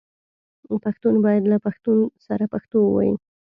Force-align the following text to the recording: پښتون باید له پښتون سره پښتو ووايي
پښتون 0.85 1.15
باید 1.25 1.43
له 1.51 1.57
پښتون 1.65 1.97
سره 2.27 2.43
پښتو 2.53 2.77
ووايي 2.83 3.13